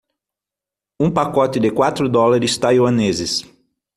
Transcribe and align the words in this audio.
Um 0.99 1.11
pacote 1.11 1.59
de 1.59 1.69
quatro 1.69 2.09
dólares 2.09 2.57
taiwaneses 2.57 3.45